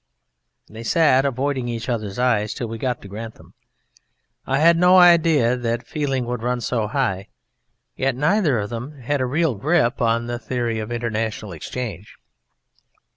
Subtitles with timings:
[0.67, 3.53] They sat avoiding each other's eyes till we got to Grantham.
[4.47, 7.27] I had no idea that feeling could run so high,
[7.95, 12.15] yet neither of them had a real grip on the Theory of International Exchange.